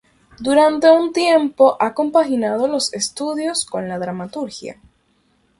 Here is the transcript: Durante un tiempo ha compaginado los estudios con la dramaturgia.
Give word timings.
Durante 0.39 0.89
un 0.89 1.13
tiempo 1.13 1.77
ha 1.79 1.93
compaginado 1.93 2.67
los 2.67 2.91
estudios 2.91 3.67
con 3.67 3.87
la 3.87 3.99
dramaturgia. 3.99 4.79